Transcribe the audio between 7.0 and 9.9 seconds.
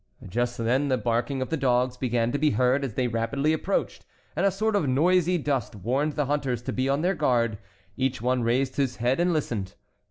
their guard. Each one raised his head and listened.